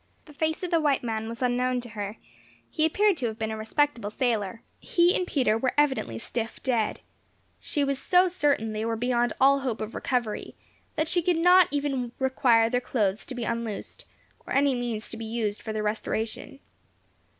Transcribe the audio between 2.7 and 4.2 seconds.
he appeared to have been a respectable